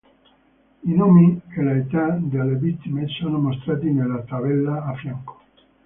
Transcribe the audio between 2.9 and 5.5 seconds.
sono mostrati nella tabella a fianco.